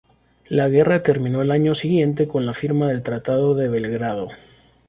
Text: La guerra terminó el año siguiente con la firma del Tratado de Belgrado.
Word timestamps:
La 0.49 0.67
guerra 0.67 1.03
terminó 1.03 1.43
el 1.43 1.51
año 1.51 1.75
siguiente 1.75 2.27
con 2.27 2.43
la 2.47 2.55
firma 2.55 2.87
del 2.87 3.03
Tratado 3.03 3.53
de 3.53 3.67
Belgrado. 3.67 4.29